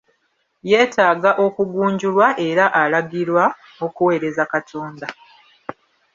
Yeetaaga 0.69 1.31
okugunjulwa 1.45 2.27
era 2.47 2.65
alagirwa 2.81 3.45
okuwereeza 3.85 4.43
Katonda. 4.53 5.07